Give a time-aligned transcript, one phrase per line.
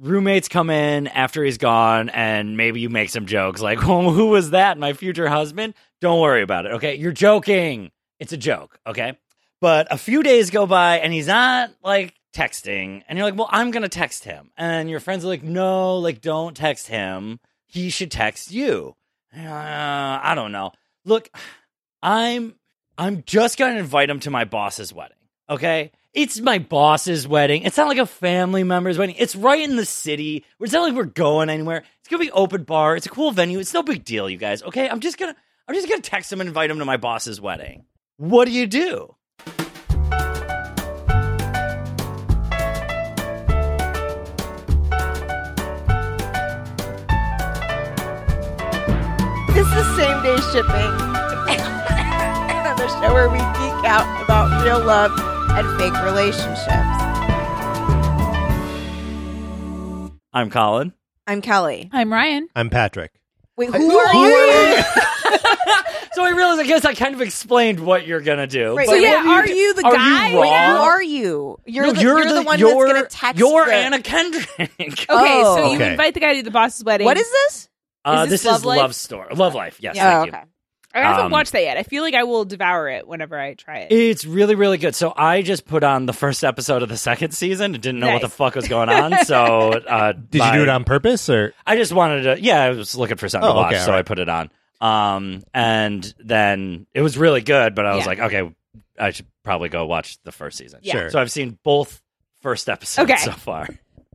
[0.00, 4.28] roommates come in after he's gone, and maybe you make some jokes like, "Oh, who
[4.28, 4.78] was that?
[4.78, 6.72] My future husband?" Don't worry about it.
[6.72, 7.90] Okay, you're joking.
[8.18, 8.78] It's a joke.
[8.86, 9.18] Okay,
[9.60, 13.48] but a few days go by, and he's not like texting, and you're like, "Well,
[13.50, 17.40] I'm gonna text him," and your friends are like, "No, like don't text him.
[17.66, 18.94] He should text you."
[19.36, 19.40] Uh,
[20.22, 20.72] I don't know.
[21.04, 21.30] Look,
[22.02, 22.54] I'm
[22.96, 25.17] I'm just going to invite him to my boss's wedding.
[25.50, 25.92] Okay?
[26.12, 27.62] It's my boss's wedding.
[27.62, 29.14] It's not like a family member's wedding.
[29.18, 30.44] It's right in the city.
[30.60, 31.84] It's not like we're going anywhere.
[32.00, 32.96] It's to be open bar.
[32.96, 33.58] It's a cool venue.
[33.58, 34.62] It's no big deal, you guys.
[34.62, 34.88] Okay?
[34.88, 35.34] I'm just to
[35.66, 37.84] I'm just to text him and invite him to my boss's wedding.
[38.16, 39.14] What do you do?
[49.54, 50.94] This is same day shipping.
[52.78, 56.68] the show where we geek out about real love and fake relationships.
[60.32, 60.92] I'm Colin.
[61.26, 61.88] I'm Kelly.
[61.92, 62.48] I'm Ryan.
[62.54, 63.12] I'm Patrick.
[63.56, 64.82] Wait, who are you?
[66.14, 68.76] So I realized I guess I kind of explained what you're going to do.
[68.76, 70.28] Right, but so yeah, do you are you the Are guy?
[70.30, 71.58] You Wait, who are you?
[71.64, 73.38] You're, No, the, you're, the, one you're, that's going to text.
[73.38, 74.48] You're the- Anna Kendrick.
[74.58, 75.54] Okay, Oh.
[75.56, 75.92] so you Okay.
[75.92, 77.04] invite the guy to the boss's wedding.
[77.04, 77.68] What is this?
[78.04, 78.78] Uh, Is this this, Love is Life?
[78.78, 79.34] Love Story.
[79.36, 79.78] Love Life.
[79.80, 79.94] Yes.
[79.94, 80.42] Yeah, thank okay.
[80.94, 81.76] I haven't Um, watched that yet.
[81.76, 83.92] I feel like I will devour it whenever I try it.
[83.92, 84.94] It's really, really good.
[84.94, 88.12] So I just put on the first episode of the second season and didn't know
[88.12, 89.12] what the fuck was going on.
[89.26, 91.52] So uh, Did you do it on purpose or?
[91.66, 92.40] I just wanted to.
[92.42, 94.50] Yeah, I was looking for something Oh, to watch, okay, so I put it on.
[94.80, 98.08] Um, and then it was really good, but I was Yeah.
[98.08, 98.54] like, okay,
[98.98, 100.80] I should probably go watch the first season.
[100.82, 100.92] Yeah.
[100.94, 101.10] Sure.
[101.10, 102.00] So I've seen both
[102.40, 103.20] first episodes Okay.
[103.22, 103.68] so far.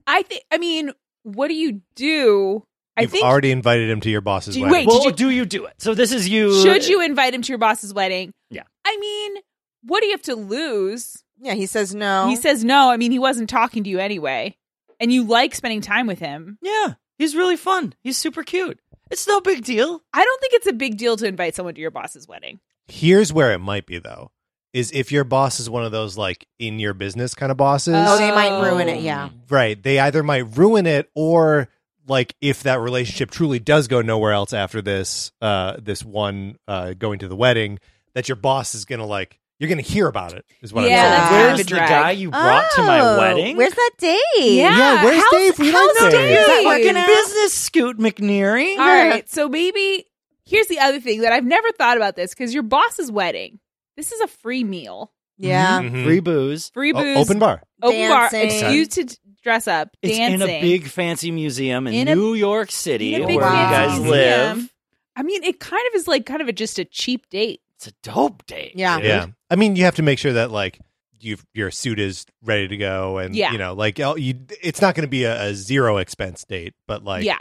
[0.07, 0.41] I think.
[0.51, 0.91] I mean,
[1.23, 2.65] what do you do?
[2.95, 3.25] I You've think.
[3.25, 4.79] already invited him to your boss's Do you- wedding.
[4.79, 5.73] wait, Well, did you- do you do it?
[5.79, 6.61] So this is you.
[6.61, 8.33] should you invite him to your boss's wedding?
[8.49, 8.63] Yeah.
[8.85, 9.35] I mean,
[9.83, 11.23] what do you have to lose?
[11.41, 12.27] Yeah, he says no.
[12.27, 12.89] He says no.
[12.91, 14.55] I mean, he wasn't talking to you anyway,
[14.99, 16.57] and you like spending time with him.
[16.61, 17.93] Yeah, he's really fun.
[18.01, 18.79] He's super cute.
[19.11, 20.01] It's no big deal.
[20.13, 22.59] I don't think it's a big deal to invite someone to your boss's wedding.
[22.87, 24.31] Here's where it might be though:
[24.73, 27.95] is if your boss is one of those like in your business kind of bosses,
[27.97, 29.01] oh, they might ruin it.
[29.01, 29.29] Yeah.
[29.49, 29.81] right?
[29.81, 31.67] They either might ruin it or
[32.07, 36.93] like if that relationship truly does go nowhere else after this, uh, this one uh,
[36.93, 37.79] going to the wedding,
[38.13, 40.45] that your boss is gonna like you're gonna hear about it.
[40.61, 41.11] Is what Yeah, I'm saying.
[41.11, 41.89] that's kind of Where's a the drag.
[41.89, 43.55] guy you brought to my Oh, wedding?
[43.57, 44.19] Where's that date?
[44.37, 44.77] Yeah.
[44.77, 45.59] Yeah, where's how's- Dave?
[45.59, 46.11] We how's like Dave.
[46.11, 46.37] Dave?
[46.39, 47.07] Is that working out?
[47.07, 48.77] business, Scoot McNairy.
[48.77, 49.29] All right.
[49.29, 50.05] So maybe
[50.45, 53.59] here's the other thing that I've never thought about this because your boss's wedding.
[53.95, 55.79] This is a free meal, Yeah.
[55.81, 56.03] Mhm.
[56.03, 56.69] Free booze.
[56.73, 57.61] free O- booze, open bar.
[57.81, 61.93] open bar, excuse to d- dress up, It's dancing in a big fancy museum in,
[61.93, 64.11] In a- New York City in a where big you guys museum.
[64.57, 64.73] live.
[65.15, 67.61] I mean, it kind of is like kind of a, just a cheap date.
[67.75, 68.71] It's a dope date.
[68.75, 68.97] Yeah.
[68.97, 69.05] dude.
[69.05, 70.79] Yeah, I mean, you have to make sure that like
[71.19, 73.51] you your suit is ready to go, and Yeah.
[73.51, 77.03] you know, like you, it's not going to be a, a zero expense date, but
[77.03, 77.37] like, yeah.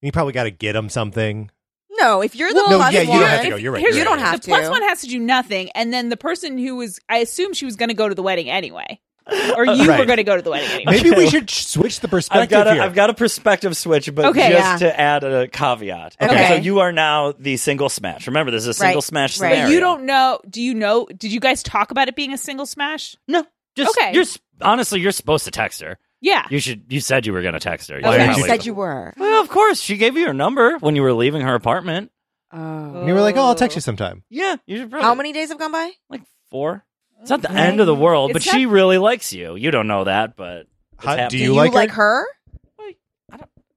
[0.00, 1.50] you probably got to get them something.
[1.98, 3.56] No, if you're the No, plus yeah, you one, don't have to go.
[3.56, 4.16] You're right, here's you're the- right.
[4.16, 4.70] Don't have the plus to.
[4.70, 7.76] one has to do nothing, and then the person who was, I assume she was
[7.76, 8.98] going to go to the wedding anyway.
[9.56, 10.92] or uh, you were going to go to the wedding anyway.
[10.96, 12.82] Maybe we should switch the I've perspective got a, here.
[12.82, 14.50] I've got a perspective switch, but Okay.
[14.50, 14.88] just Yeah.
[14.88, 16.16] to add a caveat.
[16.20, 16.48] Okay.
[16.48, 18.26] So you are now the single smash.
[18.26, 19.04] Remember, this is a single Right.
[19.04, 19.50] smash Right.
[19.52, 19.66] scenario.
[19.68, 20.40] But you don't know.
[20.48, 21.06] Do you know?
[21.16, 23.16] Did you guys talk about it being a single smash?
[23.28, 23.44] No.
[23.76, 24.12] Just Okay.
[24.14, 24.24] you're
[24.60, 25.98] honestly you're supposed to text her.
[26.20, 26.46] Yeah.
[26.50, 26.84] You should.
[26.88, 27.96] You said you were going to text her.
[27.96, 28.06] Okay.
[28.06, 29.12] Why You did you- said you were.
[29.16, 32.10] Well, of course, she gave you her number when you were leaving her apartment.
[32.54, 32.58] Oh.
[32.58, 35.06] and you were like, "Oh, I'll text you sometime." Yeah, you should probably.
[35.06, 35.90] How many days have gone by?
[36.10, 36.20] Like
[36.50, 36.84] four.
[37.22, 39.56] It's not the end of the world, but It's she really likes you.
[39.56, 41.40] You don't know that, but it's How- do happening.
[41.40, 42.20] you Do you like like, her?
[42.20, 42.26] her?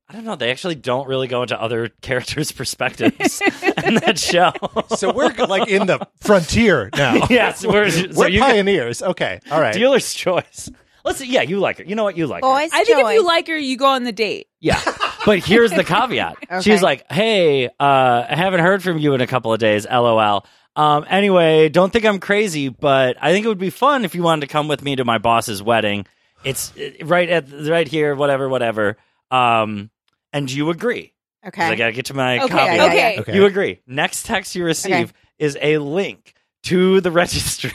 [0.07, 0.35] I don't know.
[0.35, 3.41] They actually don't really go into other characters' perspectives
[3.83, 4.51] in that show.
[4.95, 7.25] So we're like in the frontier now.
[7.29, 9.01] yes, we're, so we're you pioneers.
[9.01, 9.73] Okay, all right.
[9.73, 10.69] dealer's choice.
[11.03, 11.27] Let's see.
[11.31, 11.83] Yeah, you like her.
[11.83, 12.15] You know what?
[12.17, 12.49] You like her.
[12.49, 13.25] Boys, I think if you choice.
[13.25, 14.47] like her, you go on the date.
[14.59, 14.79] Yeah.
[15.25, 16.37] But here's the caveat.
[16.43, 16.61] Okay.
[16.61, 19.85] She's like, hey, uh, I haven't heard from you in a couple of days.
[19.89, 20.45] LOL.
[20.75, 24.23] Um, anyway, don't think I'm crazy, but I think it would be fun if you
[24.23, 26.05] wanted to come with me to my boss's wedding.
[26.43, 28.97] It's uh, right at right here, whatever, whatever.
[29.31, 29.89] Um,
[30.33, 31.13] and you agree.
[31.47, 31.63] Okay.
[31.63, 32.47] I gotta get to my Okay.
[32.49, 32.75] caveat.
[32.75, 33.13] yeah, okay.
[33.15, 33.21] yeah.
[33.21, 33.35] Okay.
[33.35, 33.79] You agree.
[33.87, 35.11] Next text you receive Okay.
[35.39, 36.33] is a link
[36.63, 37.71] to the registry.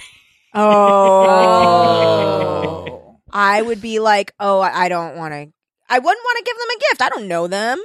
[1.41, 3.17] Oh.
[3.32, 5.47] I would be like, oh, I I don't want to.
[5.88, 7.02] I wouldn't want to give them a gift.
[7.02, 7.81] I don't know them.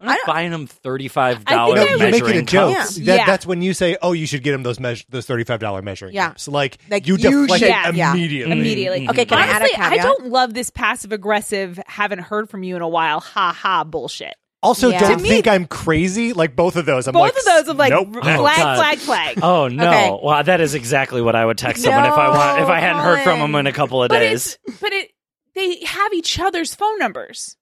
[0.00, 2.72] I'm not buying them thirty five dollar no, you're measuring making a joke.
[2.74, 2.84] Yeah.
[2.84, 3.26] That, Yeah.
[3.26, 5.80] That's when you say, "Oh, you should get them those meas- those thirty five dollar
[5.82, 6.28] measuring Yeah.
[6.28, 8.12] cups." Like, Like, you you deflect should- it yeah.
[8.12, 8.52] immediately.
[8.52, 9.00] Immediately.
[9.00, 9.10] Mm-hmm.
[9.10, 10.02] Okay, can I add a Honestly, I caveat?
[10.04, 14.34] don't love this passive aggressive, haven't heard from you in a while, ha ha bullshit.
[14.62, 15.00] Also, Yeah.
[15.00, 16.32] don't me- think I'm crazy.
[16.32, 17.06] Like both of those.
[17.06, 18.12] I'm Both like, of those of like nope.
[18.12, 18.42] flag, Oh,
[18.76, 19.38] flag, flag.
[19.42, 19.88] Oh no!
[19.88, 20.18] Okay.
[20.22, 23.02] Well, that is exactly what I would text someone if I want if I hadn't
[23.02, 23.52] heard from Colin.
[23.52, 24.58] them in a couple of but days.
[24.66, 25.10] it's but it
[25.54, 27.56] they have each other's phone numbers.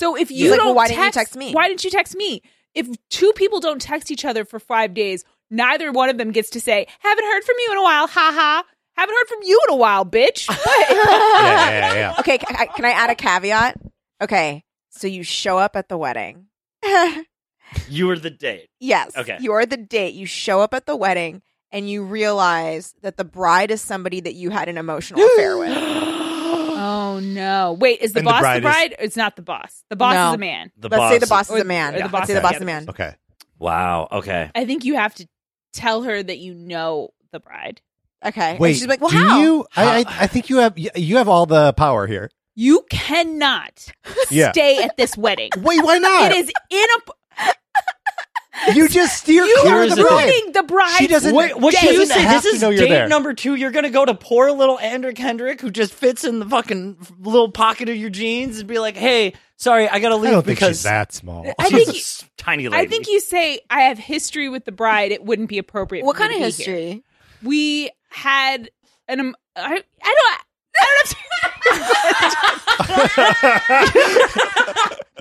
[0.00, 1.52] So if you He's like, don't well, why didn't you text, text me?
[1.52, 2.40] Why didn't you text me?
[2.74, 6.48] If two people don't text each other for five days, neither one of them gets
[6.50, 8.64] to say, "Haven't heard from you in a while." Ha ha.
[8.96, 10.48] Haven't heard from you in a while, bitch.
[10.90, 12.14] yeah, yeah, yeah.
[12.20, 13.78] Okay, can I, can I add a caveat?
[14.22, 16.46] Okay, so you show up at the wedding.
[17.88, 18.68] You are the date.
[18.80, 19.16] yes.
[19.16, 19.38] Okay.
[19.40, 20.14] You're the date.
[20.14, 24.34] You show up at the wedding and you realize that the bride is somebody that
[24.34, 25.70] you had an emotional affair with.
[26.90, 27.76] oh no!
[27.78, 28.94] Wait, is the And the boss the bride is- bride?
[28.98, 29.84] It's not the boss.
[29.90, 30.28] The boss No.
[30.30, 30.72] is a man.
[30.78, 31.12] The Let's boss.
[31.12, 31.94] say the boss is a man.
[31.94, 32.86] or the Let's boss say the is boss a is a man.
[32.88, 33.14] Okay.
[33.58, 34.08] Wow.
[34.12, 34.50] Okay.
[34.54, 35.28] I think you have to
[35.72, 37.80] tell her that you know the bride.
[38.24, 38.50] Okay.
[38.52, 38.74] And Wait.
[38.74, 39.40] she's like, well, do how?
[39.40, 39.66] you?
[39.76, 42.30] I, I I think you have you have all the power here.
[42.56, 43.86] You cannot
[44.30, 44.52] Yeah.
[44.52, 45.50] stay at this wedding.
[45.58, 46.32] Wait, why not?
[46.32, 47.12] It is in a.
[48.74, 50.24] You just steer You clear are of the the bride.
[50.24, 50.96] ruining the bride.
[50.98, 52.24] She doesn't- What, what She should you doesn't say?
[52.28, 53.06] This is date there.
[53.08, 53.54] number two.
[53.54, 57.50] You're gonna go to poor little Anna Kendrick, who just fits in the fucking little
[57.52, 60.58] pocket of your jeans, and be like, "Hey, sorry, I gotta I leave don't think
[60.58, 61.46] because she's that small.
[61.58, 64.64] I she's think a you- tiny lady." I think you say I have history with
[64.64, 65.12] the bride.
[65.12, 66.04] It wouldn't be appropriate.
[66.04, 67.04] What for kind of to be here." history?
[67.44, 68.68] We had
[69.08, 69.20] an.
[69.20, 70.40] Um, I, I don't.
[70.82, 71.49] I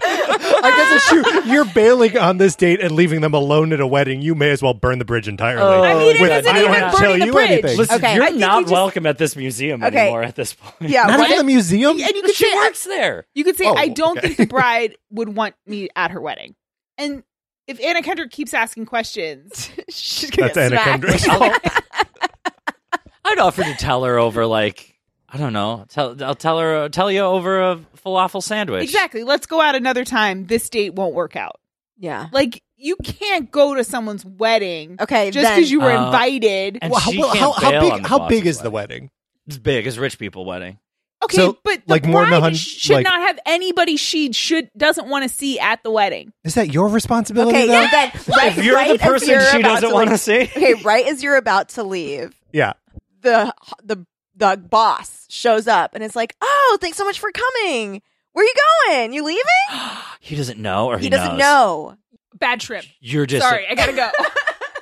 [0.02, 1.24] guess it's true.
[1.52, 4.22] You're bailing on this date and leaving them alone at a wedding.
[4.22, 5.62] You may as well burn the bridge entirely.
[5.62, 7.52] Oh, I mean, it With- isn't I don't even have to tell the you bridge.
[7.52, 7.78] anything.
[7.78, 8.16] Listen, Okay.
[8.16, 10.00] you're think not you just- welcome at this museum Okay.
[10.00, 10.92] anymore at this point.
[10.92, 11.04] Yeah.
[11.04, 11.92] Not what even the if- museum.
[12.00, 13.26] and you could she say, works there.
[13.34, 14.28] You could say Oh, I don't okay.
[14.28, 16.56] think the bride would want me at her wedding,
[16.98, 17.24] and
[17.68, 21.64] if Anna Kendrick keeps asking questions, she's gonna That's get Anna smacked.
[21.64, 21.74] Kendrick.
[23.26, 24.89] I'd offer to tell her over like
[25.32, 25.86] I don't know.
[25.90, 28.84] Tell I'll tell her tell you over a falafel sandwich.
[28.84, 29.24] exactly.
[29.24, 30.46] Let's go out another time.
[30.48, 31.60] This date won't work out.
[31.98, 32.28] Yeah.
[32.32, 35.32] Like you can't go to someone's wedding Okay.
[35.32, 36.80] just because you were Uh, invited.
[36.82, 37.92] And Well, how, she well, can't how, how bail big?
[37.94, 38.96] on the How boss's big is the wedding.
[39.04, 39.10] wedding?
[39.48, 39.86] It's big.
[39.88, 40.80] It's a rich people wedding.
[41.22, 43.98] Okay, So, but the like, more than a bride hun- should like- not have anybody
[43.98, 46.32] she should doesn't want to see at the wedding.
[46.46, 47.58] Is that your responsibility?
[47.58, 47.68] Okay.
[47.68, 47.74] though?
[47.74, 47.90] Yeah.
[47.92, 50.20] Then right, If you're right the as person you're she about doesn't want to leave-
[50.22, 50.74] see, Okay.
[50.76, 52.74] Right as you're about to leave, yeah.
[53.22, 54.06] the the
[54.40, 58.02] the boss shows up and it's like, "Oh, thanks so much for coming.
[58.34, 58.54] Where are you
[58.88, 59.14] going?
[59.14, 59.44] You leaving?"
[60.20, 61.40] he doesn't know or he, He doesn't knows.
[61.40, 61.96] know.
[62.36, 62.86] Bad trip.
[63.02, 64.10] You're just Sorry, I gotta go.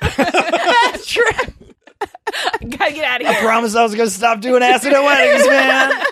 [0.00, 1.52] Bad trip.
[2.30, 3.30] I gotta get out of here.
[3.36, 3.42] I here.
[3.42, 6.02] promised I was going to stop doing acid at weddings, man.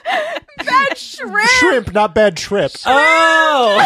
[0.65, 1.49] Bad shrimp.
[1.51, 2.73] Shrimp, not bad trip.
[2.85, 3.79] Oh.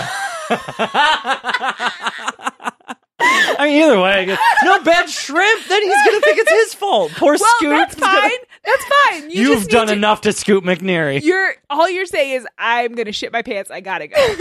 [3.22, 5.66] I mean, either way, I guess- no bad shrimp.
[5.66, 7.12] Then he's going to think it's his fault.
[7.16, 7.70] Poor Well, Scoop.
[7.70, 8.38] that's is gonna- fine.
[8.64, 9.30] That's fine.
[9.30, 11.22] You You've just done to- enough to Scoop McNairy.
[11.22, 13.70] You're all you're saying is I'm gonna shit my pants.
[13.70, 14.16] I gotta go.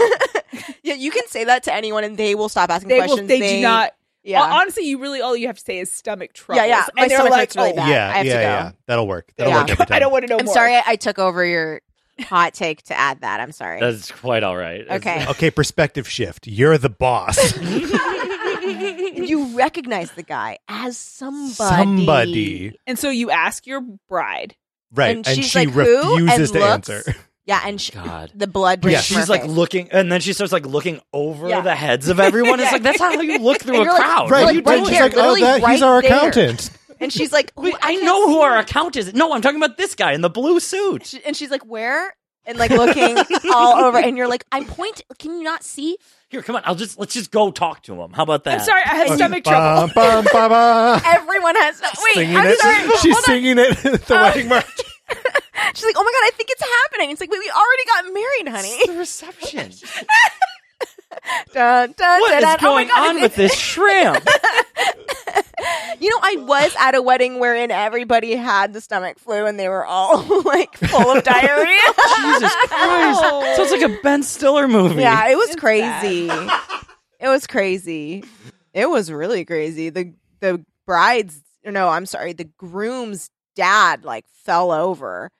[0.82, 3.06] Yeah, you can say that to anyone and they will stop asking They will.
[3.06, 3.28] questions.
[3.28, 3.92] They, do not.
[4.24, 4.40] Yeah.
[4.42, 6.60] Hon- Honestly, you really all you have to say is stomach trouble.
[6.60, 6.86] Yeah, yeah.
[6.96, 7.88] My And they're stomach like, hurts really oh, bad.
[7.88, 8.42] yeah, I have yeah, to go.
[8.42, 8.70] yeah.
[8.86, 9.32] That'll work.
[9.36, 9.60] That'll Yeah.
[9.60, 9.94] work every time.
[9.96, 10.54] I don't want to know I'm more.
[10.54, 11.80] sorry I took over your
[12.20, 13.40] hot take to add that.
[13.40, 13.78] I'm sorry.
[13.80, 14.88] That's quite all right.
[14.90, 15.26] Okay.
[15.28, 16.46] Okay, perspective shift.
[16.48, 17.36] You're the boss.
[19.24, 21.54] You recognize the guy as somebody.
[21.54, 22.78] Somebody.
[22.86, 24.56] And so you ask your bride
[24.92, 25.80] Right, and, and she like, Who?
[26.26, 27.14] refuses and to looks, answer.
[27.46, 28.30] Yeah, and oh, she, God.
[28.34, 28.84] the blood.
[28.84, 29.50] Yeah, she's from like face.
[29.50, 31.62] looking, and then she starts like looking over Yeah.
[31.62, 32.60] the heads of everyone.
[32.60, 34.30] It's like that's not how you look through And a you're like- crowd.
[34.30, 36.12] Right, like, you right she's like, oh, literally that, he's our there.
[36.12, 36.70] accountant.
[37.00, 38.60] and she's like, Wait, I, I know who our you.
[38.60, 39.12] account is.
[39.14, 41.06] No, I'm talking about this guy in the blue suit.
[41.06, 42.14] She- and she's like, where?
[42.44, 43.16] And like looking
[43.52, 45.06] all over, and you're like, I'm pointing.
[45.18, 45.96] Can you not see?
[46.30, 46.62] Here, come on.
[46.64, 48.12] I'll just let's just go talk to him.
[48.12, 48.60] How about that?
[48.60, 49.92] I'm sorry, I have stomach trouble.
[49.92, 51.02] Bum, bum, ba, ba.
[51.06, 51.80] Everyone has.
[51.82, 52.58] No, wait, Singing I'm it.
[52.60, 52.82] sorry.
[53.02, 53.22] She's Hold on.
[53.24, 54.64] singing it at the um, wedding march.
[55.74, 57.10] She's like, oh my god, I think it's happening.
[57.10, 58.86] It's like, wait, we already got married, honey.
[58.92, 59.72] The reception.
[61.52, 62.56] Dun, dun, What dun, is dun.
[62.60, 64.24] Oh going God, on with this shrimp?
[66.00, 69.68] You know, I was at a wedding wherein everybody had the stomach flu and they
[69.68, 71.78] were all like full of diarrhea.
[72.16, 73.20] Jesus Christ!
[73.22, 73.54] Oh.
[73.56, 75.02] Sounds like a Ben Stiller movie.
[75.02, 76.30] yeah, it was crazy.
[77.20, 78.24] It was crazy.
[78.72, 79.90] It was really crazy.
[79.90, 85.30] The the bride's no, I'm sorry, the groom's dad like fell over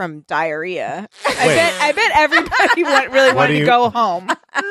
[0.00, 1.06] from diarrhea.
[1.26, 4.30] I bet I bet everybody want, really What wanted do to you- go home.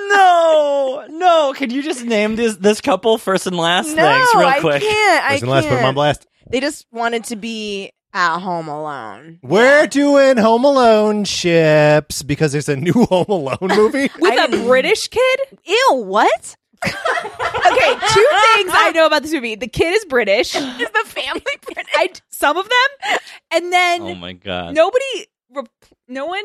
[0.10, 1.54] No, no.
[1.56, 3.90] Can you just name this this couple first and last?
[3.90, 4.82] no, Thanks, real I quick.
[4.82, 5.24] can't.
[5.26, 5.96] I Listen, let's put him on can't.
[5.96, 6.28] blast.
[6.50, 9.38] They just wanted to be at home alone.
[9.44, 14.10] We're doing Home Alone ships because there's a new Home Alone movie.
[14.20, 15.40] With I a didn't- British kid?
[15.64, 16.56] Ew, what?
[16.86, 19.56] Okay, two things I know about this movie.
[19.56, 20.56] The kid is British.
[20.56, 21.94] Is the family British?
[21.94, 23.20] I some of them,
[23.52, 24.74] and then Oh my god.
[24.76, 25.70] nobody, rep-
[26.08, 26.44] no one.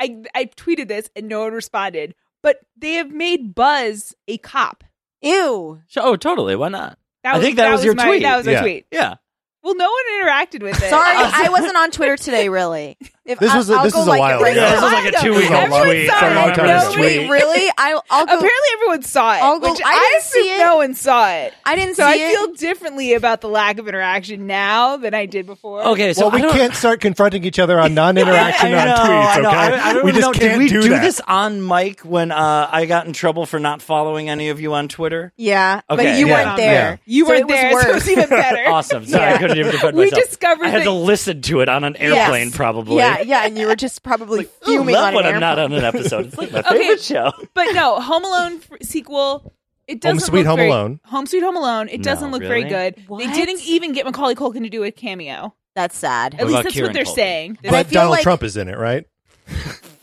[0.00, 2.14] I I tweeted this and no one responded.
[2.42, 4.84] But they have made Buzz a cop.
[5.22, 5.80] Ew.
[5.96, 6.54] Oh, totally.
[6.56, 6.98] Why not?
[7.24, 8.22] That I think that was your my, tweet.
[8.22, 8.60] That was my Yeah.
[8.60, 8.86] tweet.
[8.92, 9.14] Yeah.
[9.62, 10.90] Well, no one interacted with it.
[10.90, 12.48] Sorry, I wasn't on Twitter today.
[12.48, 14.46] Really, if This I- was a- I'll this go, was a like, while ago.
[14.50, 16.54] Yeah, this was like a two-week old tweet saw from it.
[16.54, 17.30] time No, Wait, tweet.
[17.30, 17.70] really?
[17.76, 18.34] I, I'll go.
[18.36, 19.42] Apparently, everyone saw it.
[19.42, 20.58] I'll go- which I I, didn't see it.
[20.58, 21.54] no one saw it.
[21.64, 22.30] I didn't So see I it.
[22.34, 25.82] feel differently about the lack of interaction now than I did before.
[25.88, 28.98] Okay, so well, we can't start confronting each other on non-interaction know, on tweets.
[29.08, 29.48] I Okay, know.
[29.50, 30.32] I, I we just know.
[30.32, 33.58] can't Did we do, do this on mic when uh, I got in trouble for
[33.58, 35.32] not following any of you on Twitter?
[35.36, 36.44] yeah, but you Yeah.
[36.44, 37.00] weren't there.
[37.06, 37.96] You weren't it was there, so worse.
[37.96, 38.62] it's even better.
[38.76, 39.06] Awesome.
[39.06, 40.22] Sorry, I couldn't even defend We myself.
[40.24, 42.96] discovered I had to listen to it on an airplane, probably.
[42.98, 45.58] Yeah, yeah, and you were just probably Ooh, fuming love on when an I'm not
[45.58, 46.26] on an episode.
[46.26, 46.78] It's like my Okay.
[46.78, 47.32] favorite show.
[47.54, 49.52] But no, Home Alone f- sequel.
[49.86, 51.00] It doesn't Sweet look Home very- Alone.
[51.04, 51.88] Home Sweet Home Alone.
[51.88, 52.92] It doesn't look very really?
[52.92, 53.06] good.
[53.18, 55.54] They didn't even get Macaulay Culkin to do a cameo.
[55.74, 56.34] That's sad.
[56.34, 57.14] At What least about that's Kieran what they're Culkin?
[57.14, 57.58] saying.
[57.64, 59.06] I But feel Donald like- Trump is in it, right?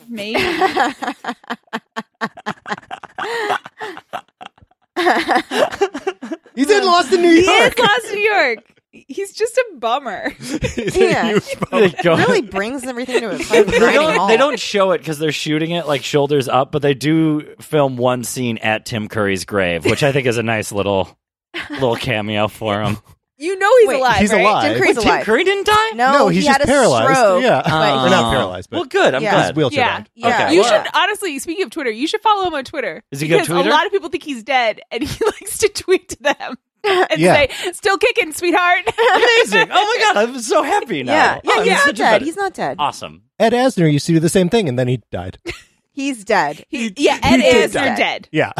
[0.08, 0.40] Maybe.
[6.56, 7.46] He's in Lost in New York.
[7.46, 7.80] he is York.
[7.80, 8.60] Lost in New York.
[9.08, 10.30] He's just a bummer.
[10.40, 11.30] He's Yeah.
[11.30, 11.58] in huge
[12.02, 15.72] They really brings everything to a they, don't, they don't show it because they're shooting
[15.72, 20.04] it like shoulders up, but they do film one scene at Tim Curry's grave, which
[20.04, 21.18] I think is a nice little
[21.70, 22.98] little cameo for him.
[23.38, 24.18] You know he's Wait, alive.
[24.20, 24.42] he's right?
[24.42, 24.64] alive.
[24.72, 25.22] Tim Curry's Wait, Tim.
[25.24, 25.90] Curry didn't die?
[25.96, 27.14] No, No, he's he just had a paralyzed.
[27.18, 27.62] Stroke, Yeah.
[27.64, 29.16] but uh, Or he- not paralyzed, but well, good.
[29.16, 29.32] I'm Yeah.
[29.32, 29.56] he's glad.
[29.58, 29.94] wheelchair Yeah.
[29.96, 30.10] bound.
[30.16, 30.28] Yeah.
[30.46, 30.56] Okay.
[30.56, 33.04] You well, should honestly, speaking of Twitter, you should follow him on Twitter.
[33.12, 33.66] Is he a good Because?
[33.66, 36.58] A lot of people think he's dead, and he likes to tweet to them
[37.10, 37.34] and Yeah.
[37.34, 39.68] say, "Still kicking, sweetheart." amazing.
[39.72, 41.14] Oh my god, I'm so happy now.
[41.14, 42.22] Yeah, yeah, Oh, he's not dead.
[42.22, 42.76] He's not dead.
[42.80, 43.24] awesome.
[43.40, 45.38] Ed Asner used to do the same thing, and then he died.
[45.96, 46.66] He's dead.
[46.70, 47.96] He- yeah, Ed he Asner die.
[47.96, 48.28] dead.
[48.32, 48.52] Yeah.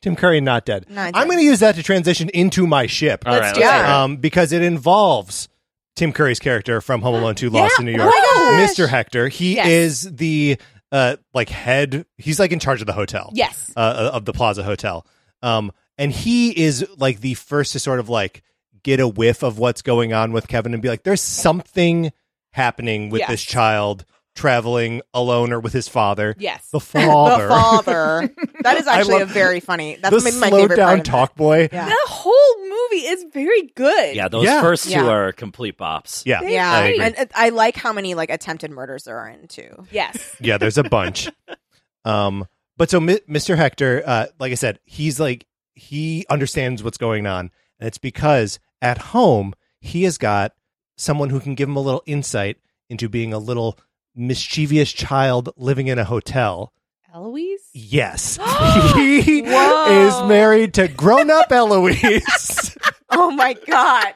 [0.00, 0.86] Tim Curry not dead.
[0.88, 3.24] Not I'm going to use that to transition into my ship.
[3.26, 3.84] All Let's do let's it.
[3.84, 3.90] it.
[3.90, 5.48] um, because it involves
[5.96, 8.70] Tim Curry's character from Home Alone 2 Lost in New Oh York, my gosh.
[8.70, 8.88] Mr.
[8.88, 9.28] Hector.
[9.28, 9.66] He Yes.
[9.68, 10.56] is the
[10.92, 12.06] uh, like head.
[12.16, 13.30] He's like in charge of the hotel.
[13.34, 13.70] Yes.
[13.76, 15.04] uh, of the Plaza Hotel.
[15.42, 18.42] Um, and he is like the first to sort of like
[18.82, 22.12] get a whiff of what's going on with Kevin and be like, there's something
[22.50, 23.30] happening with Yes.
[23.30, 24.04] this child
[24.34, 26.34] traveling alone or with his father.
[26.38, 26.68] Yes.
[26.70, 27.42] The father.
[27.44, 28.34] The father.
[28.62, 29.98] That is actually love- a very funny.
[30.00, 31.68] That's the maybe my slowed favorite down part talk boy.
[31.72, 31.86] Yeah.
[31.88, 34.16] The whole movie is very good.
[34.16, 34.60] Yeah, those Yeah.
[34.60, 35.06] first two Yeah.
[35.08, 36.22] are complete bops.
[36.26, 36.40] Yeah.
[36.42, 36.46] it.
[36.46, 37.00] I Yeah, agree.
[37.04, 39.86] and, and I like how many like attempted murders there are in too.
[39.90, 40.34] Yes.
[40.40, 41.30] Yeah, there's a bunch.
[42.04, 43.56] um, but so Mi- Mr.
[43.56, 48.58] Hector, uh, like I said, he's like he understands what's going on, and it's because
[48.80, 50.52] at home he has got
[50.96, 53.78] someone who can give him a little insight into being a little
[54.14, 56.72] mischievous child living in a hotel.
[57.14, 57.68] Eloise?
[57.72, 58.36] Yes,
[58.94, 60.06] he Whoa.
[60.06, 62.76] is married to grown-up Eloise.
[63.14, 64.14] Oh my god.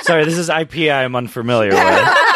[0.00, 1.78] Sorry, this is IP I'm unfamiliar with.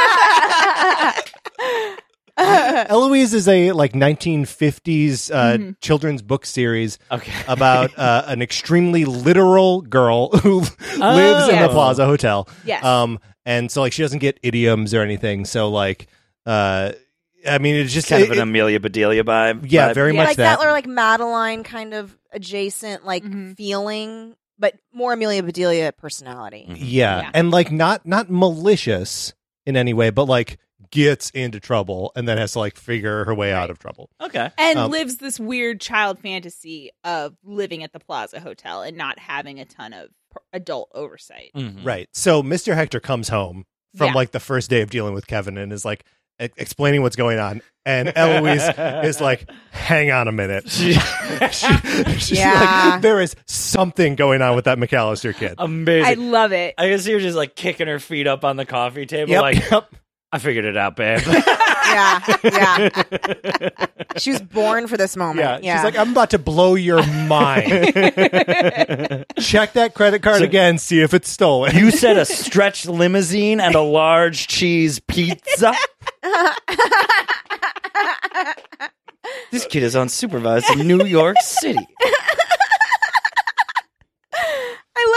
[2.88, 5.76] Eloise is a like 1950s uh, Mhm.
[5.80, 7.32] children's book series Okay.
[7.48, 11.68] about uh, an extremely literal girl who lives in the.
[11.70, 12.48] Plaza Hotel.
[12.64, 12.84] Yes.
[12.84, 15.44] Um, and so like she doesn't get idioms or anything.
[15.44, 16.08] So like,
[16.46, 16.92] uh,
[17.48, 19.66] I mean, it's just kind of it- an Amelia Bedelia vibe.
[19.68, 19.94] yeah, vibe.
[19.94, 20.20] very Yeah.
[20.20, 20.58] much like that.
[20.58, 23.56] that or like Madeline kind of adjacent like Mhm.
[23.56, 26.66] feeling, but more Amelia Bedelia personality.
[26.68, 27.20] yeah.
[27.22, 27.30] Yeah.
[27.34, 29.32] and like not not malicious,
[29.66, 30.58] in any way, but like
[30.90, 34.10] gets into trouble and then has to like figure her way out of trouble.
[34.20, 34.50] Okay.
[34.58, 39.18] and Um, lives this weird child fantasy of living at the Plaza Hotel and not
[39.18, 40.08] having a ton of
[40.52, 41.50] adult oversight.
[41.56, 41.84] Mhm.
[41.84, 42.08] Right.
[42.12, 42.74] So Mr.
[42.74, 43.64] Hector comes home
[43.96, 44.14] from Yeah.
[44.14, 46.04] like the first day of dealing with Kevin and is like
[46.40, 47.62] e- explaining what's going on.
[47.86, 48.68] And Eloise
[49.04, 50.64] is like, hang on a minute.
[50.70, 50.92] She-
[52.18, 52.90] she's Yeah.
[52.92, 55.54] like, there is something going on with that McCallister kid.
[55.58, 56.04] Amazing.
[56.06, 56.74] I love it.
[56.78, 59.42] I can see her just like kicking her feet up on the coffee table, Yep,
[59.42, 59.88] like, yep.
[60.32, 61.20] I figured it out, babe.
[61.26, 62.88] yeah, yeah.
[64.16, 65.38] She was born for this moment.
[65.40, 67.70] Yeah, Yeah, she's like, I'm about to blow your mind.
[69.40, 71.76] Check that credit card So- again, see if it's stolen.
[71.76, 75.74] you said a stretched limousine and a large cheese pizza.
[79.50, 81.86] this kid is unsupervised in New York City.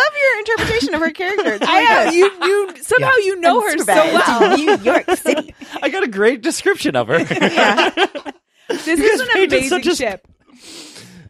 [0.03, 1.53] I love your interpretation of her character.
[1.53, 2.05] It's I really have
[2.39, 2.47] good.
[2.47, 2.47] you.
[2.75, 4.57] You somehow you know her so well.
[4.57, 5.53] New York City.
[5.81, 7.19] I got a great description of her.
[7.43, 7.89] Yeah.
[8.69, 10.27] This You is an painted amazing such a- ship.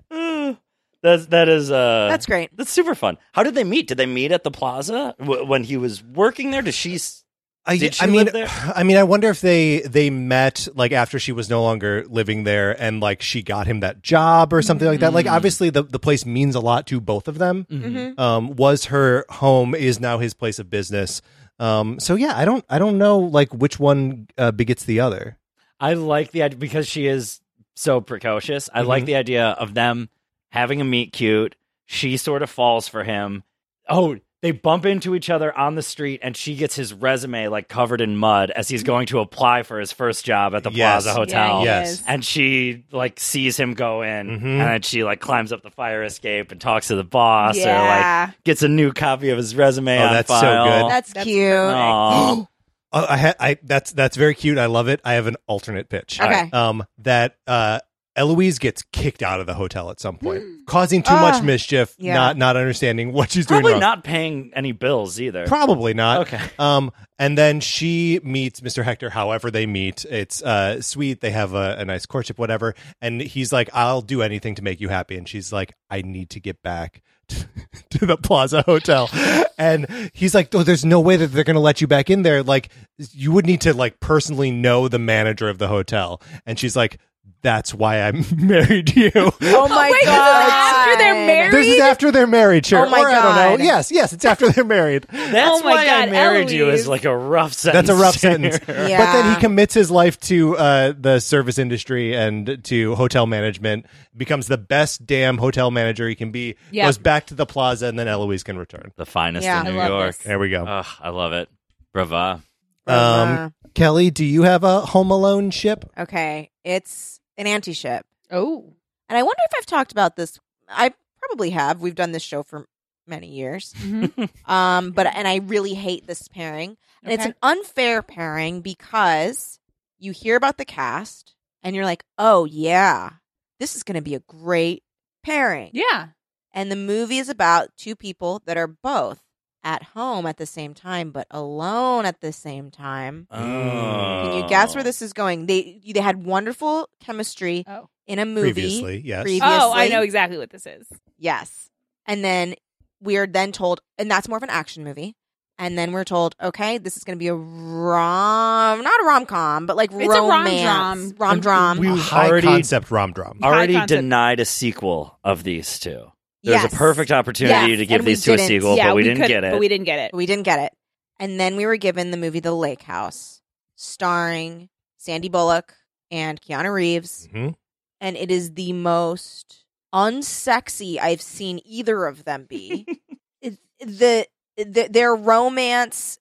[1.01, 2.55] That's that is uh That's great.
[2.55, 3.17] That's super fun.
[3.33, 3.87] How did they meet?
[3.87, 6.61] Did they meet at the plaza w- when he was working there?
[6.61, 6.95] Does she?
[6.95, 7.22] s-
[7.65, 8.47] I, Did she I mean, live there?
[8.75, 12.43] I mean, I wonder if they they met like after she was no longer living
[12.43, 15.13] there, and like she got him that job or something like that.
[15.13, 15.31] Like, Mm.
[15.31, 17.65] obviously, the the place means a lot to both of them.
[17.71, 18.19] Mhm.
[18.19, 21.21] Um, was her home is now his place of business.
[21.59, 25.37] Um, so yeah, I don't I don't know like which one uh, begets the other.
[25.79, 27.39] I like the idea because she is
[27.75, 28.69] so precocious.
[28.73, 29.07] I like Mhm.
[29.07, 30.09] the idea of them
[30.49, 31.55] having a meet cute.
[31.85, 33.43] She sort of falls for him.
[33.89, 37.67] Oh, they bump into each other on the street, and she gets his resume like
[37.69, 41.03] covered in mud as he's going to apply for his first job at the Yes.
[41.03, 41.59] Plaza Hotel.
[41.61, 42.03] he Yes.
[42.05, 44.43] And she like sees him go in, Mhm.
[44.43, 47.65] and then she like climbs up the fire escape and talks to the boss, or
[47.71, 49.97] like gets a new copy of his resume.
[49.97, 50.91] Oh, on that's so good.
[50.91, 51.53] That's, That's cute.
[51.55, 52.41] Aw.
[52.41, 52.45] Uh,
[53.09, 54.57] I, ha- I that's that's very cute.
[54.59, 54.99] I love it.
[55.03, 56.19] I have an alternate pitch.
[56.21, 56.49] Okay.
[56.51, 57.79] Um, that uh,
[58.15, 61.95] Eloise gets kicked out of the hotel at some point, causing too much Ah, mischief.
[61.97, 62.13] yeah.
[62.13, 63.79] Not not understanding what she's doing Probably wrong.
[63.81, 65.47] not paying any bills either.
[65.47, 66.21] Probably not.
[66.27, 66.39] Okay.
[66.59, 68.83] Um, and then she meets Mr.
[68.83, 69.09] Hector.
[69.09, 70.05] However, they meet.
[70.05, 71.21] It's uh sweet.
[71.21, 72.75] They have a, a nice courtship, whatever.
[73.01, 76.29] And he's like, "I'll do anything to make you happy." And she's like, "I need
[76.31, 77.47] to get back." to-
[77.91, 79.09] To the Plaza Hotel,
[79.57, 82.23] and he's like, "Oh, there's no way that they're going to let you back in
[82.23, 82.43] there.
[82.43, 86.75] Like, you would need to like personally know the manager of the hotel." And she's
[86.75, 86.99] like,
[87.41, 90.51] "That's why I married you." Oh my wait, this is god!
[90.51, 91.53] after they're married?
[91.53, 92.85] This is after they're married, sure.
[92.85, 93.59] Oh my or I don't God.
[93.59, 93.65] know.
[93.65, 95.03] Yes, yes, it's after they're married.
[95.11, 97.87] That's Oh my why I God, married you is like a rough sentence.
[97.87, 98.59] That's a rough sentence.
[98.67, 98.97] Yeah.
[98.97, 103.85] But then he commits his life to uh, the service industry and to hotel management,
[104.15, 106.85] becomes the best damn hotel manager he can be, Yeah.
[106.85, 108.91] goes back to the plaza, and then Eloise can return.
[108.97, 109.61] the finest Yeah.
[109.65, 110.15] in New York.
[110.17, 110.25] this.
[110.25, 110.65] There we go.
[110.65, 111.49] Ugh, I love it.
[111.93, 112.41] Brava.
[112.87, 115.85] Um, Kelly, do you have a Home Alone ship?
[115.97, 118.73] okay, it's an anti-ship, Oh.
[119.09, 120.39] and I wonder if I've talked about this.
[120.69, 121.81] I probably have.
[121.81, 122.67] We've done this show for
[123.07, 123.73] many years.
[124.45, 126.77] Um, but and I really hate this pairing.
[127.03, 129.59] And it's an unfair pairing because
[129.99, 133.11] you hear about the cast and you're like, "Oh yeah,
[133.59, 134.83] this is going to be a great
[135.23, 136.07] pairing." Yeah.
[136.53, 139.22] And the movie is about two people that are both
[139.63, 143.27] at home at the same time but alone at the same time.
[143.31, 143.37] Oh.
[143.39, 144.83] Can you guess where oh.
[144.83, 145.45] this is going?
[145.45, 147.89] They they had wonderful chemistry Oh.
[148.07, 149.23] in a movie Previously, yes.
[149.23, 149.49] Previously.
[149.49, 150.87] Oh, I know exactly what this is.
[151.17, 151.69] Yes.
[152.05, 152.55] And then
[153.01, 155.15] we are then told, and that's more of an action movie.
[155.59, 159.25] And then we're told, okay, this is going to be a rom, not a rom
[159.25, 161.77] com, but like It's a romance, rom drum.
[161.77, 163.39] We A high already concept rom drum.
[163.43, 163.89] already concept.
[164.01, 166.11] denied a sequel of these two.
[166.43, 166.73] There's Yes.
[166.73, 169.21] a perfect opportunity Yes, to give and these two a sequel, yeah, but we, didn't
[169.21, 169.51] could- get it.
[169.51, 170.13] But we didn't get it.
[170.13, 170.73] We didn't get it.
[171.19, 173.41] And then we were given the movie The Lake House,
[173.75, 175.73] starring Sandy Bullock
[176.11, 177.27] and Keanu Reeves.
[177.33, 177.55] Mhm.
[178.01, 179.63] And it is the most
[179.95, 182.85] unsexy I've seen either of them be.
[183.41, 184.27] it, the,
[184.57, 186.19] the their romance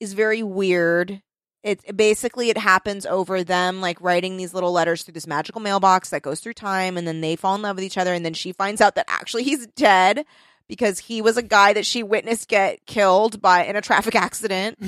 [0.00, 1.22] is very weird.
[1.62, 6.10] It basically it happens over them like writing these little letters through this magical mailbox
[6.10, 8.34] that goes through time, and then they fall in love with each other, and then
[8.34, 10.24] she finds out that actually he's dead
[10.68, 14.78] because he was a guy that she witnessed get killed by in a traffic accident.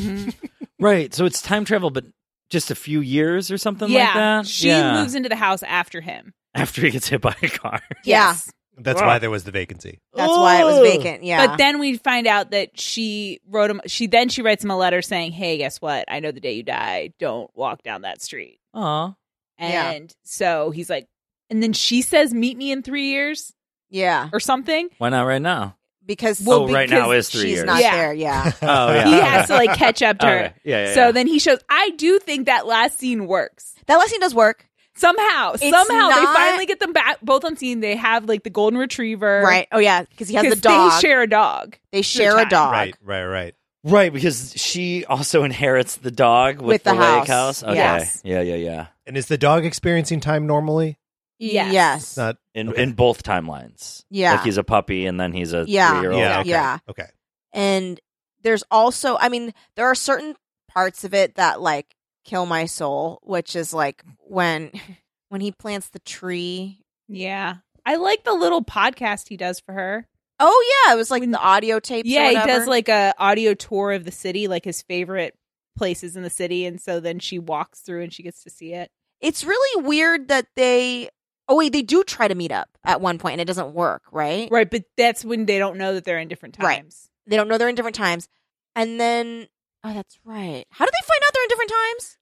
[0.79, 1.13] right.
[1.13, 2.05] So it's time travel, but
[2.51, 4.05] just a few years or something yeah.
[4.05, 4.47] like that.
[4.47, 5.01] She yeah.
[5.01, 6.35] moves into the house after him.
[6.55, 7.81] after he gets hit by a car.
[8.05, 8.31] Yeah.
[8.31, 8.51] Yes.
[8.83, 9.07] That's Wow.
[9.09, 10.01] why there was the vacancy.
[10.15, 11.23] That's why it was vacant.
[11.25, 13.81] Yeah, But then we find out that she wrote him.
[13.87, 16.05] She then she writes him a letter saying, "Hey, guess what?
[16.09, 17.13] I know the day you die.
[17.19, 19.15] Don't walk down that street." Aw.
[19.59, 19.91] Yeah.
[19.91, 21.07] And so he's like,
[21.51, 23.53] and then she says, "Meet me in three years"
[23.91, 24.89] yeah, or something.
[24.99, 25.77] Why not right now?
[26.07, 27.65] because Well, oh, right now is three she's years.
[27.67, 27.95] not Yeah.
[27.97, 28.15] there.
[28.15, 28.53] Yeah.
[28.63, 29.07] oh yeah.
[29.07, 30.39] he has to like catch up to her.
[30.47, 30.55] Okay.
[30.65, 31.13] Yeah, yeah, So yeah.
[31.13, 31.59] then he shows.
[31.69, 34.67] I do think that last scene works that last scene does work.
[35.01, 35.53] Somehow.
[35.53, 37.81] It's somehow they finally get them back both on scene.
[37.81, 39.67] They have like the golden retriever, Right.
[39.73, 40.93] Oh yeah, because he has the 'Cause dog.
[40.93, 41.77] They share a dog.
[41.93, 42.73] They share a dog.
[42.73, 43.55] Right, right, right.
[43.83, 47.29] Right, because she also inherits the dog with, With the lake house.
[47.29, 47.63] house.
[47.63, 47.75] Okay.
[47.77, 48.21] Yes.
[48.23, 48.87] Yeah, yeah, yeah.
[49.07, 50.99] And is the dog experiencing time normally?
[51.39, 51.73] Yes.
[51.73, 52.03] Yes.
[52.03, 52.37] It's not.
[52.55, 52.83] In Okay.
[52.83, 54.05] in both timelines.
[54.11, 54.33] Yeah.
[54.33, 55.93] Like he's a puppy and then he's a Yeah.
[55.93, 56.21] three year old.
[56.21, 56.41] Yeah.
[56.41, 56.51] Okay.
[56.51, 56.79] Yeah.
[56.91, 57.07] Okay.
[57.55, 57.99] and
[58.43, 60.35] there's also i mean there are certain
[60.69, 61.87] parts of it that like
[62.25, 64.71] kill my soul which is like when
[65.31, 67.57] when he plants the tree Yeah.
[67.87, 70.07] I like the little podcast he does for her.
[70.39, 73.15] oh yeah it was like When- the audio tapes or yeah, he does like a
[73.19, 75.35] audio tour of the city, like his favorite
[75.77, 78.73] places in the city, and so then she walks through and she gets to see
[78.75, 78.91] it.
[79.21, 81.09] it's really weird that they
[81.49, 84.03] oh wait they do try to meet up at one point and it doesn't work
[84.13, 86.77] right Right, but that's when they don't know that they're in different Right.
[86.77, 87.09] times.
[87.27, 88.29] they don't know they're in different times
[88.77, 89.47] and then
[89.85, 92.17] oh that's right how do they find out they're in different times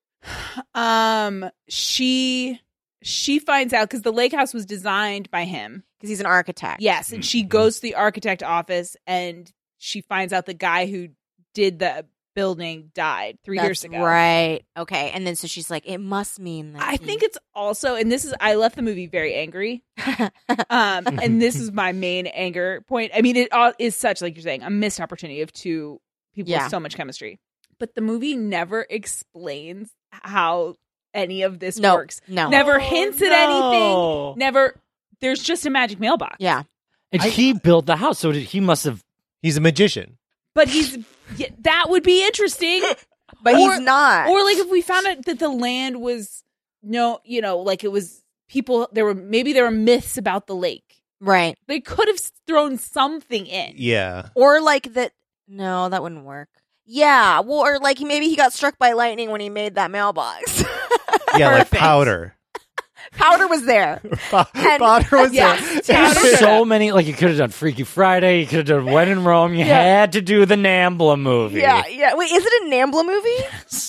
[0.74, 2.60] Um, she
[3.02, 5.84] she finds out because the lake house was designed by him.
[5.98, 7.48] because he's an architect Yes, and she Mhm.
[7.48, 11.08] goes to the architect office and she finds out the guy who
[11.54, 13.98] did the building died three years ago.
[14.00, 17.38] right okay and then so she's like it must mean that I he- think it's
[17.54, 19.82] also, and this is, I left the movie very angry.
[20.70, 23.10] Um, and this is my main anger point.
[23.14, 26.00] I mean, it all is such, like you're saying, a missed opportunity of two
[26.34, 26.64] people Yeah.
[26.64, 27.38] with so much chemistry.
[27.78, 30.74] But the movie never explains how
[31.14, 32.20] any of this no works.
[32.28, 34.38] no Never oh, hints at anything.
[34.38, 34.74] Never.
[35.20, 36.36] There's just a magic mailbox.
[36.38, 36.62] yeah
[37.12, 39.02] And I- he built the house, so did, he must have.
[39.42, 40.18] He's a magician.
[40.54, 40.98] But he's
[41.36, 42.82] yeah, that would be interesting.
[43.42, 46.42] but Or- he's not or like if we found out that the land was
[46.82, 48.88] no, you know, like it was people.
[48.92, 51.02] There were maybe there were myths about the lake.
[51.20, 53.74] right They could have thrown something in.
[53.76, 54.28] Yeah.
[54.34, 55.12] Or like that.
[55.48, 56.48] No, that wouldn't work.
[56.90, 60.64] Yeah, well, or like maybe he got struck by lightning when he made that mailbox.
[61.36, 62.34] Yeah, like powder.
[63.12, 64.00] Powder was there.
[64.32, 65.86] And- powder was Yes.
[65.86, 65.96] there.
[65.96, 66.90] Powder There's so many.
[66.90, 68.40] Like you could have done Freaky Friday.
[68.40, 69.52] You could have done When in Rome.
[69.52, 70.00] You Yeah.
[70.00, 71.60] had to do the Nambla movie.
[71.60, 72.14] Yeah, yeah.
[72.14, 73.28] Wait, is it a Nambla movie?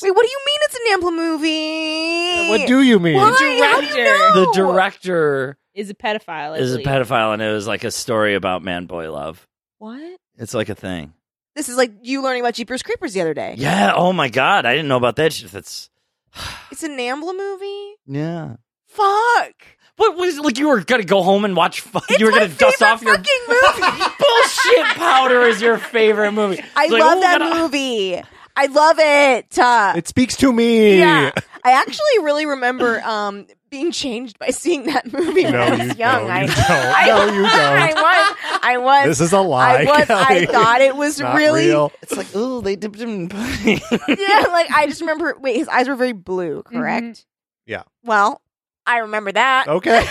[0.03, 2.49] Wait, what do you mean it's a Nambla movie?
[2.49, 3.15] What do you mean?
[3.15, 3.29] Why?
[3.31, 4.17] How do you Director.
[4.17, 4.45] know?
[4.45, 6.51] The director Is a pedophile.
[6.51, 9.47] I is a pedophile, and it was like a story about man boy love.
[9.77, 10.01] What?
[10.37, 11.13] It's like a thing.
[11.59, 13.55] This is like you learning about Jeepers Creepers the other day.
[13.57, 13.91] Yeah.
[13.93, 15.33] Oh my god, I didn't know about that.
[15.33, 15.51] shit.
[15.51, 15.89] That's
[16.71, 17.95] It's a Nambla movie.
[18.07, 18.55] yeah.
[18.87, 19.55] Fuck.
[19.97, 20.57] What was like?
[20.57, 21.81] You were gonna go home and watch.
[21.81, 24.13] fu- It's you were my gonna dust favorite off your fucking movie.
[24.19, 24.85] bullshit.
[24.95, 26.63] Powder is your favorite movie.
[26.77, 28.21] I It's like, love oh, that gotta- movie.
[28.61, 29.57] I love it.
[29.57, 30.99] Uh, It speaks to me.
[30.99, 31.31] Yeah,
[31.63, 35.79] I actually really remember um, being changed by seeing that movie when No, I was
[35.79, 36.21] you young.
[36.23, 36.31] don't.
[36.31, 36.59] I, You don't.
[36.69, 37.41] I, No, you
[37.95, 38.03] don't.
[38.03, 38.59] was.
[38.63, 39.05] I was.
[39.07, 39.81] This is a lie.
[39.81, 40.09] I was.
[40.09, 41.67] I thought it was Not really.
[41.67, 41.91] real.
[42.01, 43.79] It's like, oh, they dipped him in pudding.
[44.07, 45.35] Yeah, like I just remember.
[45.39, 46.63] Wait, his eyes were very blue.
[46.63, 47.25] Correct.
[47.65, 47.83] Yeah.
[48.03, 48.41] Well,
[48.85, 49.67] I remember that.
[49.67, 50.03] Okay.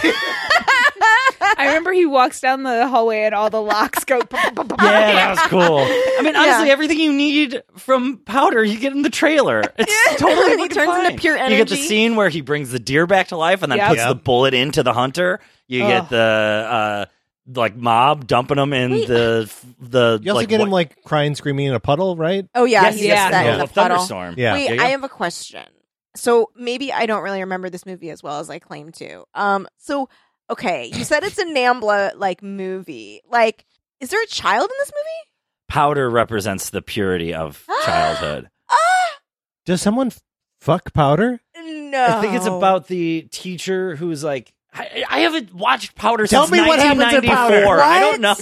[1.57, 4.19] I remember he walks down the hallway and all the locks go.
[4.33, 5.79] yeah, that was cool.
[5.79, 6.73] I mean, honestly, Yeah.
[6.73, 9.63] everything you need from Powder, you get in the trailer.
[9.79, 11.19] It's totally It fucking turns into fine.
[11.19, 13.79] pure You get the scene where he brings the deer back to life and then
[13.79, 13.89] Yep.
[13.89, 14.09] puts Yep.
[14.09, 15.41] the bullet into the hunter.
[15.67, 15.89] You Ugh.
[15.89, 16.17] get the
[16.71, 17.05] uh
[17.55, 19.09] like mob dumping him in Wait.
[19.09, 20.21] the the.
[20.23, 22.47] You also like, get him what- like crying, screaming in a puddle, right?
[22.55, 23.53] Oh yeah, yes, he yes, gets that yeah.
[23.55, 23.97] in the puddle.
[23.97, 24.35] thunderstorm.
[24.37, 24.53] Yeah.
[24.55, 25.65] Wait, Yeah, I have a question.
[26.17, 29.25] So maybe I don't really remember this movie as well as I claim to.
[29.35, 30.09] Um, so
[30.51, 33.21] okay, you said it's a Nambla like movie.
[33.31, 33.65] Like,
[34.01, 35.29] is there a child in this movie?
[35.69, 38.49] Powder represents the purity of childhood.
[38.71, 39.11] Ah,
[39.67, 40.21] Does someone f-
[40.61, 41.41] fuck powder?
[41.57, 42.05] no.
[42.05, 44.53] I think it's about the teacher who's like.
[44.73, 47.65] I, I haven't watched Powder Tell since me what happens in Powder.
[47.65, 47.81] 1994.
[47.81, 48.35] I don't know.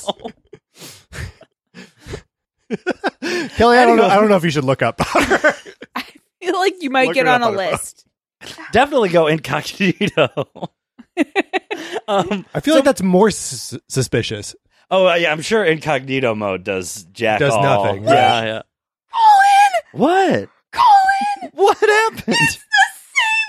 [3.57, 4.07] Kelly, I don't know.
[4.07, 5.55] I don't know if you should look up powder.
[5.95, 6.05] I
[6.40, 8.05] feel like you might Look get it on up a on a list.
[8.73, 10.29] Definitely go incognito.
[12.09, 14.55] um, I feel like that's more sus- suspicious.
[14.90, 17.62] oh uh, yeah, I'm sure incognito mode does jack Does all.
[17.62, 18.62] nothing, Yeah, yeah.
[19.12, 20.02] Colin.
[20.02, 20.48] What?
[20.72, 21.50] Colin.
[21.52, 22.37] What happened?
[22.38, 23.48] It's the same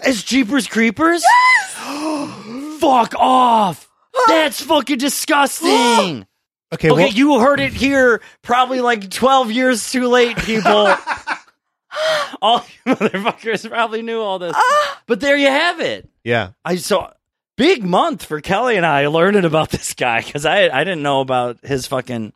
[0.00, 0.08] director.
[0.10, 1.22] As Jeepers Creepers?
[1.22, 1.74] Yes!
[2.80, 3.88] Fuck off!
[4.26, 6.26] That's fucking Okay, disgusting.
[6.72, 8.20] Okay, well, you heard it here.
[8.42, 10.94] Probably like twelve years too late, people.
[12.42, 15.02] all you motherfuckers probably knew all this, Ah.
[15.06, 16.08] but there you have it.
[16.24, 16.50] yeah.
[16.64, 17.10] I saw
[17.56, 21.20] big month for Kelly and I learning about this guy because I I didn't know
[21.20, 22.32] about his fucking.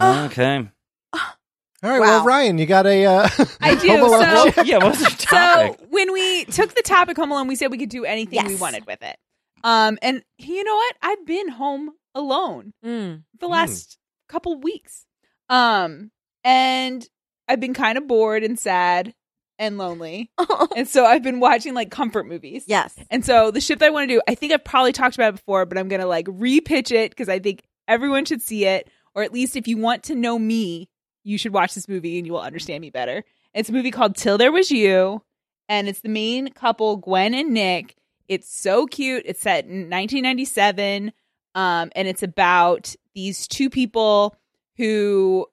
[0.00, 0.68] Okay.
[1.80, 2.00] All right.
[2.00, 2.06] Wow.
[2.06, 3.06] Well, Ryan, you got a.
[3.06, 3.28] Uh,
[3.60, 4.66] I do, Home Alone so- check?
[4.66, 5.78] yeah, what's the topic?
[5.80, 8.52] So when we took the topic Home Alone, we said we could do anything we
[8.52, 8.60] Yes.
[8.60, 9.16] wanted with it.
[9.64, 10.96] Um, and you know what?
[11.02, 13.22] I've been home alone Mm.
[13.38, 13.96] the last
[14.28, 15.04] couple weeks.
[15.48, 16.10] Um,
[16.44, 17.06] and
[17.48, 19.14] I've been kind of bored and sad
[19.58, 20.30] and lonely.
[20.76, 22.64] and so I've been watching like comfort movies.
[22.66, 22.94] yes.
[23.10, 25.30] And so the ship that I want to do, I think I've probably talked about
[25.30, 28.66] it before, but I'm going to like repitch it because I think everyone should see
[28.66, 28.88] it.
[29.14, 30.88] Or at least if you want to know me,
[31.24, 33.24] you should watch this movie and you will understand me better.
[33.52, 35.22] It's a movie called Till There Was You.
[35.68, 37.96] And it's the main couple, Gwen and Nick.
[38.28, 39.24] It's so cute.
[39.26, 41.12] It's set in 1997.
[41.54, 44.36] Um, and it's about these two people
[44.76, 45.46] who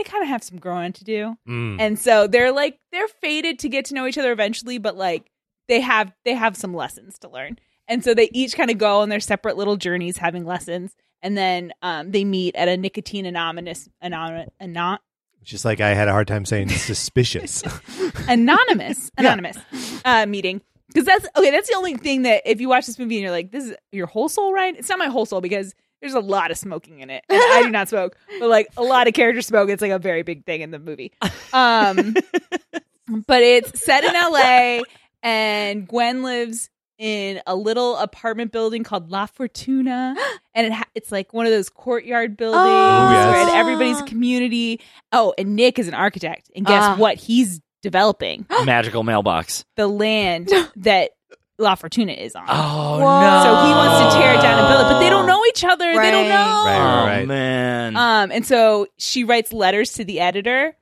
[0.00, 1.36] they kind of have some growing to do.
[1.46, 1.76] Mm.
[1.78, 5.30] And so they're like they're fated to get to know each other eventually, but like
[5.68, 7.58] they have they have some lessons to learn.
[7.86, 10.94] And so they each kind of go on their separate little journeys having lessons.
[11.22, 14.98] And then um, they meet at a nicotine anonymous anonymous anon,
[15.42, 17.62] Just like I had a hard time saying suspicious.
[18.28, 19.58] anonymous anonymous
[20.04, 21.50] uh, meeting because that's okay.
[21.50, 23.74] That's the only thing that if you watch this movie and you're like, this is
[23.92, 24.74] your whole soul, right?
[24.76, 27.24] It's not my whole soul because there's a lot of smoking in it.
[27.28, 29.68] And I do not smoke, but like a lot of characters smoke.
[29.70, 31.12] It's like a very big thing in the movie.
[31.52, 32.14] Um,
[33.26, 34.82] but it's set in L.A.
[35.22, 40.14] and Gwen lives in a little apartment building called La Fortuna,
[40.54, 43.46] and it ha- it's like one of those courtyard buildings Oh, yes.
[43.48, 44.80] where everybody's a community.
[45.12, 46.96] Oh, and Nick is an architect, and guess Ah.
[46.96, 47.16] what?
[47.16, 49.64] He's developing Magical mailbox.
[49.76, 51.12] the land that
[51.58, 52.44] La Fortuna is on.
[52.48, 53.20] Oh Whoa.
[53.20, 53.42] no!
[53.44, 55.19] So he wants to tear it down and build it, but they don't know
[55.50, 55.84] each other.
[55.84, 56.28] They don't Right.
[56.28, 56.64] know.
[56.64, 57.28] Right, Oh right, right.
[57.28, 57.96] man!
[57.96, 60.74] Um, and so she writes letters to the editor,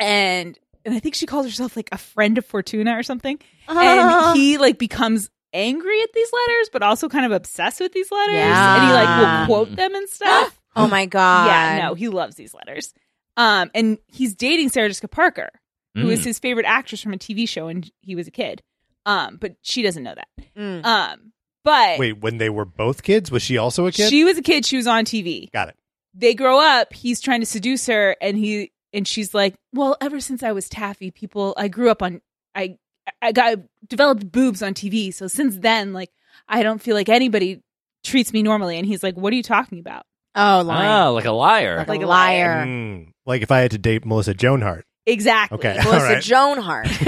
[0.00, 3.38] and and I think she calls herself like a friend of Fortuna or something.
[3.68, 8.10] And he like becomes angry at these letters, but also kind of obsessed with these
[8.10, 8.34] letters.
[8.34, 8.76] Yeah.
[8.76, 10.60] And he like will quote them and stuff.
[10.76, 11.46] oh my god.
[11.46, 12.92] yeah, no, he loves these letters.
[13.36, 15.50] Um, and he's dating Sarah Jessica Parker,
[15.94, 16.24] who is Mm.
[16.24, 18.62] his favorite actress from a TV show when he was a kid.
[19.06, 20.28] Um, but she doesn't know that.
[20.56, 20.84] Mm.
[20.84, 21.32] Um,
[21.64, 24.10] but Wait, when they were both kids, was she also a kid?
[24.10, 24.64] she was a kid.
[24.64, 25.50] She was on TV.
[25.50, 25.76] Got it.
[26.14, 26.92] They grow up.
[26.92, 30.68] He's trying to seduce her, and he and she's like, "Well, ever since I was
[30.68, 32.20] taffy, people I grew up on,
[32.54, 32.76] I
[33.20, 35.12] I got developed boobs on TV.
[35.12, 36.10] So since then, like,
[36.48, 37.62] I don't feel like anybody
[38.04, 40.88] treats me normally." And he's like, "What are you talking about?" Oh, lying.
[40.88, 41.78] Ah, like a liar.
[41.78, 42.54] like, like a a liar.
[42.56, 42.66] liar.
[42.66, 43.12] Mm.
[43.26, 44.84] Like if I had to date Melissa Joan Hart.
[45.06, 45.58] Exactly.
[45.58, 45.74] Okay.
[45.84, 46.22] Melissa All right.
[46.22, 46.86] Joan Hart.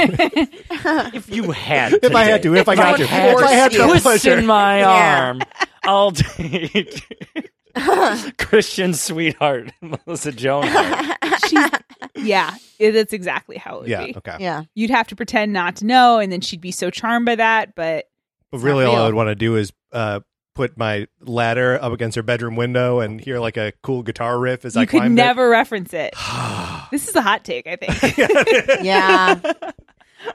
[1.14, 3.72] if you had, to If I had to, if I got to, if I had
[3.72, 3.78] to.
[3.78, 4.38] the twist pleasure.
[4.38, 5.24] in my Yeah.
[5.28, 5.42] arm,
[5.84, 7.02] I'll date
[8.38, 10.64] Christian sweetheart Melissa Joan.
[10.66, 11.16] Hart.
[11.48, 11.70] she's
[12.16, 14.06] yeah, that's exactly how it would Yeah.
[14.06, 14.16] be.
[14.16, 14.36] Okay.
[14.40, 14.64] yeah.
[14.74, 17.74] You'd have to pretend not to know, and then she'd be so charmed by that.
[17.74, 18.06] But
[18.50, 20.20] But really, not all I would want to do is uh,
[20.54, 24.64] put my ladder up against her bedroom window and hear like a cool guitar riff
[24.66, 26.14] as I could climbed never reference it.
[26.90, 28.16] this is a hot take, I think.
[28.84, 29.40] Yeah.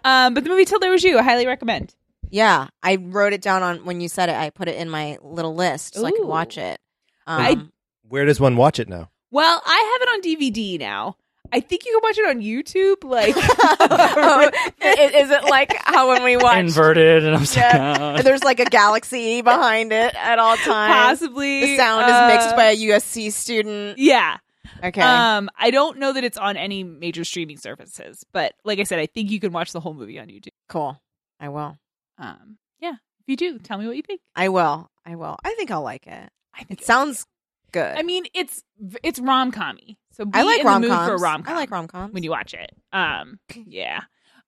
[0.04, 1.94] um, but the movie Till There Was You, I highly recommend.
[2.30, 2.68] Yeah.
[2.82, 4.36] I wrote it down on when you said it.
[4.36, 6.80] I put it in my little list so I could watch it.
[7.28, 7.62] Um, I-
[8.08, 9.10] Where does one watch it now?
[9.32, 11.16] Well, I have it on DVD now.
[11.54, 13.04] I think you can watch it on YouTube.
[13.04, 14.50] Like, oh,
[14.82, 17.98] is it like how when we watch Inverted and upside Yeah.
[17.98, 18.24] down.
[18.24, 21.20] There's like a galaxy behind it at all times.
[21.20, 23.98] possibly The sound uh, is mixed by a USC student.
[23.98, 24.38] Yeah.
[24.84, 25.02] Okay.
[25.02, 29.00] Um, I don't know that it's on any major streaming services, but like I said,
[29.00, 30.50] I think you can watch the whole movie on YouTube.
[30.70, 31.02] cool.
[31.40, 31.78] I will.
[32.20, 32.94] Um, yeah.
[32.94, 34.22] If you do, tell me what you think.
[34.36, 34.90] I will.
[35.06, 35.36] I will.
[35.44, 36.30] I think I'll like it.
[36.54, 37.26] I think It sounds
[37.72, 37.98] good.
[37.98, 38.64] I mean, it's
[39.04, 39.98] it's rom commy.
[40.12, 41.22] So be I like rom the mood for coms.
[41.22, 42.14] rom I like rom coms.
[42.14, 42.72] when you watch it.
[42.94, 44.02] Um, yeah.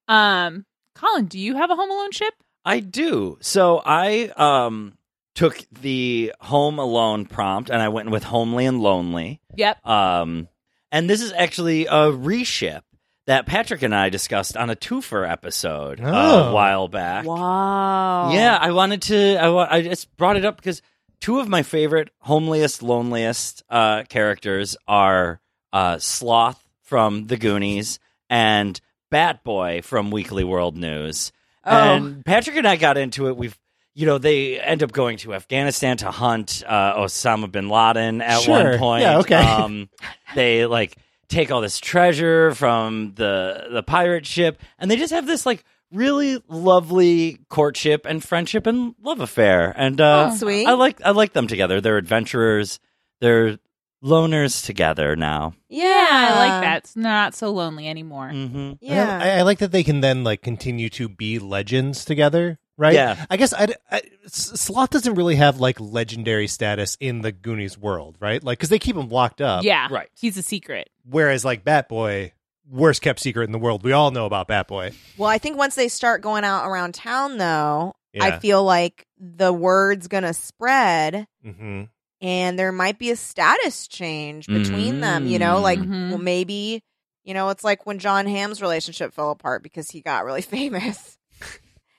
[0.06, 2.34] Um, Colin, do you have a Home Alone ship?
[2.64, 3.38] I do.
[3.40, 4.96] So I um
[5.34, 9.40] took the Home Alone prompt and I went with Homely and Lonely.
[9.56, 9.86] Yep.
[9.86, 10.48] Um,
[10.92, 12.84] and this is actually a reship
[13.26, 16.50] that Patrick and I discussed on a twofer episode Oh.
[16.50, 17.24] a while back.
[17.24, 18.32] Wow.
[18.32, 19.36] Yeah, I wanted to.
[19.36, 20.82] I, wa- I just brought it up because
[21.20, 25.40] two of my favorite homeliest, loneliest uh, characters are
[25.72, 28.78] uh, Sloth from The Goonies and
[29.10, 31.32] Bat Boy from Weekly World News.
[31.64, 31.70] Oh.
[31.76, 33.36] And Patrick and I got into it.
[33.38, 33.58] We've,
[33.94, 38.40] you know, they end up going to Afghanistan to hunt uh, Osama bin Laden at
[38.42, 38.52] Sure.
[38.70, 39.02] one point.
[39.02, 39.36] Yeah, okay.
[39.36, 39.88] Um,
[40.34, 40.96] they like
[41.28, 45.64] take all this treasure from the the pirate ship, and they just have this like
[45.92, 49.72] really lovely courtship and friendship and love affair.
[49.76, 50.66] And uh, Oh, sweet.
[50.66, 51.80] I like I like them together.
[51.80, 52.80] They're adventurers.
[53.20, 53.58] They're
[54.02, 55.54] loners together now.
[55.68, 55.86] Yeah.
[55.86, 56.76] I like that.
[56.78, 58.28] It's not so lonely anymore.
[58.30, 59.18] hmm Yeah.
[59.22, 62.94] I, I like that they can then like continue to be legends together, right?
[62.94, 63.24] Yeah.
[63.30, 67.76] I guess I, I- S- Sloth doesn't really have like legendary status in the Goonies
[67.78, 68.42] world, right?
[68.42, 69.64] Like because they keep him locked up.
[69.64, 69.88] yeah.
[69.90, 70.08] right.
[70.18, 70.88] He's a secret.
[71.08, 72.32] Whereas like Batboy,
[72.70, 73.82] worst kept secret in the world.
[73.84, 74.94] We all know about Batboy.
[75.18, 78.24] Well, I think once they start going out around town, though, Yeah.
[78.24, 81.82] I feel like the word's gonna spread, hmm
[82.20, 85.26] and there might be a status change between them.
[85.26, 86.08] You know, like Mhm.
[86.10, 86.82] well, maybe
[87.22, 91.18] you know it's like when Jon Hamm's relationship fell apart because he got really famous.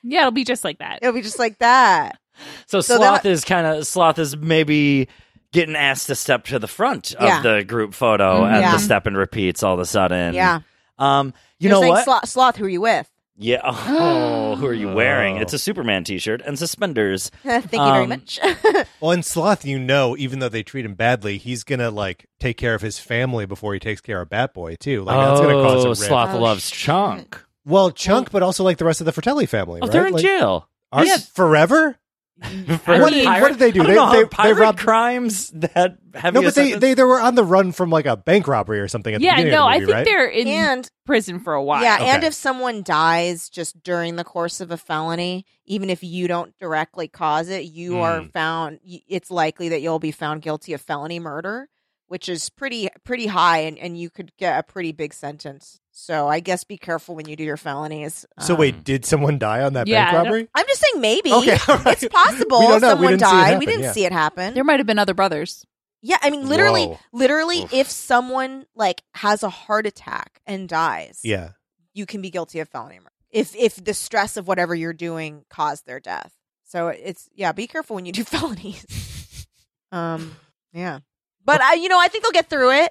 [0.02, 1.00] Yeah, it'll be just like that.
[1.02, 2.18] It'll be just like that.
[2.66, 5.08] So, So Sloth then- is kind of Sloth is maybe
[5.52, 7.40] getting asked to step to the front of Yeah.
[7.40, 8.52] the group photo, Mhm.
[8.52, 8.72] and Yeah.
[8.72, 10.34] the step and repeats all of a sudden.
[10.34, 10.60] yeah,
[10.98, 11.32] Um.
[11.58, 12.04] You They're know what?
[12.04, 13.08] Sloth, Sloth, who are you with?
[13.38, 13.60] yeah.
[13.64, 15.38] Oh, who are you wearing?
[15.38, 15.40] Oh.
[15.40, 17.30] It's a Superman T-shirt and suspenders.
[17.42, 18.38] Thank you very Um, much.
[19.00, 22.58] Well, in Sloth, you know, even though they treat him badly, he's gonna like take
[22.58, 25.04] care of his family before he takes care of Batboy too.
[25.04, 26.02] Like that's gonna cause a oh, rift.
[26.02, 26.78] Sloth Oh, loves shit.
[26.80, 27.42] Chunk.
[27.66, 29.80] Well, Chunk, but also like the rest of the Fratelli family.
[29.82, 29.92] Oh, right?
[29.92, 30.68] they're in Like, jail.
[30.92, 31.18] are- Yeah.
[31.34, 31.98] forever.
[32.42, 33.82] For What- mean- what did they do?
[33.82, 37.18] They- know how they- they robbed- crimes that have No, but they, they they were
[37.18, 39.14] on the run from like a bank robbery or something.
[39.14, 40.04] At the Yeah, beginning no, of the I think right?
[40.04, 41.82] they're in and prison for a while.
[41.82, 46.28] yeah, and if someone dies just during the course of a felony, even if you
[46.28, 48.32] don't directly cause it, you are Mm.
[48.32, 48.80] found.
[48.84, 51.70] It's likely that you'll be found guilty of felony murder,
[52.06, 55.80] which is pretty pretty high, and, and you could get a pretty big sentence.
[55.98, 58.26] So I guess be careful when you do your felonies.
[58.40, 60.48] So Um, wait, did someone die on that Yeah, bank robbery?
[60.54, 61.32] I'm just saying maybe.
[61.32, 62.02] Okay, all right.
[62.02, 62.96] It's possible We don't know.
[62.96, 63.44] We someone didn't see it died.
[63.46, 63.92] happen, we didn't yeah.
[63.92, 64.54] see it happen.
[64.54, 65.64] There might have been other brothers.
[66.02, 66.98] Yeah, I mean, literally, Whoa.
[67.12, 67.72] literally, Oof.
[67.72, 71.52] if someone like has a heart attack and dies, Yeah.
[71.94, 75.44] you can be guilty of felony murder if if the stress of whatever you're doing
[75.48, 76.32] caused their death.
[76.64, 78.84] So it's yeah, be careful when you do felonies.
[79.92, 80.36] um,
[80.74, 80.98] yeah,
[81.42, 82.90] but I, you know, I think they'll get through it.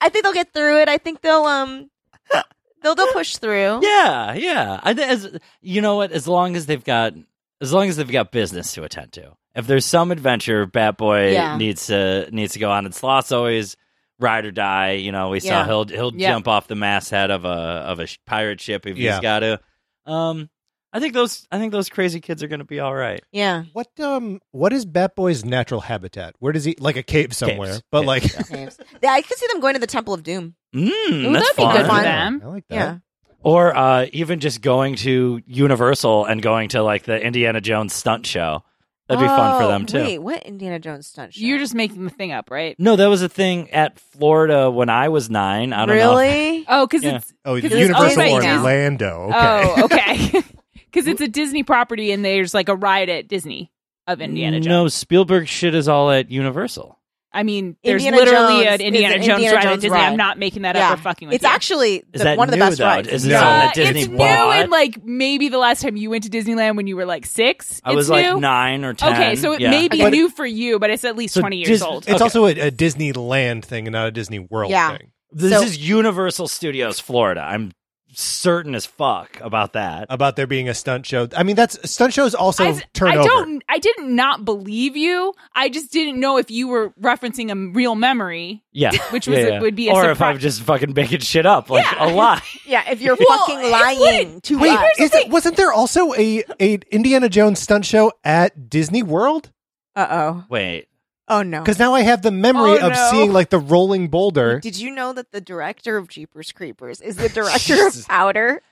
[0.00, 0.88] I think they'll get through it.
[0.88, 1.90] I think they'll um,
[2.82, 3.80] they'll they'll push through.
[3.82, 4.80] Yeah, yeah.
[4.82, 7.14] I think as you know what, as long as they've got
[7.60, 9.32] as long as they've got business to attend to.
[9.54, 11.56] If there's some adventure Batboy Yeah.
[11.56, 13.76] needs to needs to go on, and Sloth's always
[14.20, 14.92] ride or die.
[14.92, 15.62] You know, we Yeah.
[15.62, 16.30] saw he'll he'll Yeah.
[16.32, 19.12] jump off the masthead of a of a pirate ship if Yeah.
[19.14, 19.60] he's got to.
[20.06, 20.48] Um,
[20.92, 23.20] I think those I think those crazy kids are going to be all right.
[23.30, 26.34] Yeah, What um what is Batboy's natural habitat?
[26.38, 27.72] Where does he like a cave somewhere?
[27.72, 27.82] Caves.
[27.90, 28.56] But Caves, like yeah.
[28.56, 28.78] Names.
[29.02, 30.54] yeah, I could see them going to the Temple of Doom.
[30.74, 31.76] Mm, Ooh, that's that'd be fun.
[31.76, 32.02] good for Fun.
[32.04, 32.40] them.
[32.42, 32.74] I like that.
[32.74, 32.98] Yeah,
[33.42, 38.26] Or uh, even just going to Universal and going to like the Indiana Jones stunt
[38.26, 38.62] show.
[39.08, 40.02] That'd be fun for Oh, them too.
[40.02, 41.40] Wait, what Indiana Jones stunt show?
[41.42, 42.76] You're just making the thing up, right?
[42.78, 45.72] No, that was a thing at Florida when I was nine.
[45.72, 46.10] I don't know.
[46.14, 46.66] really?
[46.68, 47.16] Oh, because Yeah.
[47.16, 49.30] it's Oh, Because it's Universal owned Orlando.
[49.30, 49.34] Okay.
[49.38, 50.42] oh okay,
[51.04, 53.70] because it's a Disney property and there's like a ride at Disney
[54.06, 54.66] of Indiana Jones.
[54.66, 56.96] No, Spielberg shit is all at Universal.
[57.30, 59.82] I mean, there's Indiana literally Jones an Indiana is an Jones Indiana ride at Jones
[59.82, 59.96] Disney.
[59.98, 60.06] ride.
[60.06, 61.48] I'm not making that yeah, up or fucking with it's you.
[61.50, 62.84] actually Is the- that one of the new, best though?
[62.86, 63.08] rides.
[63.08, 63.36] Is it No.
[63.36, 64.16] Uh, that Disney it's bought?
[64.56, 67.26] new and like maybe the last time you went to Disneyland when you were like
[67.26, 67.82] six.
[67.84, 68.40] I was It's like new?
[68.40, 69.12] nine or ten.
[69.12, 69.70] Okay, so it yeah.
[69.70, 72.04] may be But- new for you, but it's at least So twenty years Dis- old.
[72.04, 72.24] It's Okay.
[72.24, 74.96] also a, a Disneyland thing and not a Disney World Yeah.
[74.96, 75.12] thing.
[75.30, 77.42] This So- is Universal Studios Florida.
[77.42, 77.72] I'm
[78.12, 80.06] certain as fuck about that.
[80.10, 81.28] About there being a stunt show.
[81.36, 83.28] I mean, that's stunt shows also I, turn I over.
[83.28, 83.62] don't.
[83.68, 85.32] I did not not believe you.
[85.54, 88.64] I just didn't know if you were referencing a real memory.
[88.72, 89.60] Yeah, Which was Yeah, a- yeah.
[89.60, 90.20] would be a or if.
[90.20, 92.06] I'm just fucking making shit up like Yeah.
[92.06, 92.42] a lie.
[92.66, 94.98] Yeah, if you're Well, fucking lying wouldn't- to Wait, us.
[94.98, 99.50] is it, wasn't there also a, a Indiana Jones stunt show at Disney World?
[99.94, 100.44] Uh oh.
[100.50, 100.88] Wait,
[101.28, 101.60] Oh no.
[101.60, 103.08] Because now I have the memory Oh, of no.
[103.10, 104.60] seeing like the rolling boulder.
[104.60, 108.62] Did you know that the director of Jeepers Creepers is the director of Powder?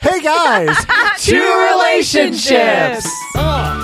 [0.00, 0.76] hey guys,
[1.18, 1.34] Two
[1.72, 3.06] relationships.
[3.34, 3.83] Oh.